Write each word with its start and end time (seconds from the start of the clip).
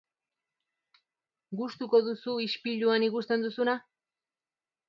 Gustuko 1.59 2.01
duzu 2.07 2.35
ispiluan 2.49 3.07
ikusten 3.11 3.47
duzuna? 3.49 3.77